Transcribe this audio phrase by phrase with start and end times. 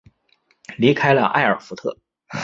[0.79, 1.95] 离开了艾尔福特。